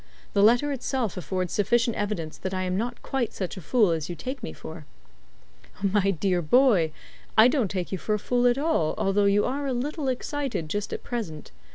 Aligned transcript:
The 0.33 0.41
letter 0.41 0.71
itself 0.71 1.15
affords 1.15 1.53
sufficient 1.53 1.95
evidence 1.95 2.35
that 2.39 2.55
I 2.55 2.63
am 2.63 2.75
not 2.75 3.03
quite 3.03 3.33
such 3.33 3.55
a 3.55 3.61
fool 3.61 3.91
as 3.91 4.09
you 4.09 4.15
take 4.15 4.41
me 4.41 4.51
for." 4.51 4.83
"My 5.83 6.09
dear 6.09 6.41
boy, 6.41 6.91
I 7.37 7.47
don't 7.47 7.69
take 7.69 7.91
you 7.91 7.99
for 7.99 8.15
a 8.15 8.17
fool 8.17 8.47
at 8.47 8.57
all, 8.57 8.95
although 8.97 9.25
you 9.25 9.45
are 9.45 9.67
a 9.67 9.73
little 9.73 10.07
excited 10.07 10.69
just 10.69 10.91
at 10.91 11.03
present. 11.03 11.51